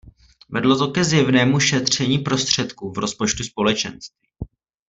Vedlo 0.49 0.75
to 0.77 0.87
ke 0.91 1.03
zjevnému 1.03 1.59
šetření 1.59 2.19
prostředků 2.19 2.91
v 2.91 2.97
rozpočtu 2.97 3.43
Společenství. 3.43 4.27